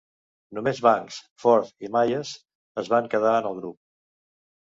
[0.57, 2.31] Només Banks, Ford i Mayes
[2.83, 3.77] es van quedar en el grup.